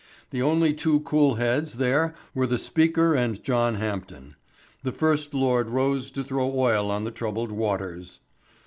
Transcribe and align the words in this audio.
The 0.31 0.41
only 0.41 0.73
two 0.73 1.01
cool 1.01 1.35
heads 1.35 1.75
there 1.75 2.15
were 2.33 2.47
the 2.47 2.57
Speaker 2.57 3.13
and 3.13 3.43
John 3.43 3.75
Hampden. 3.75 4.35
The 4.81 4.91
First 4.91 5.31
Lord 5.31 5.69
rose 5.69 6.09
to 6.09 6.23
throw 6.23 6.51
oil 6.59 6.89
on 6.89 7.03
the 7.03 7.11
troubled 7.11 7.51
waters. 7.51 8.19